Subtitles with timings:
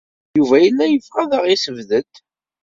[0.37, 2.11] Yuba yella yebɣa ad aɣ-yessebded.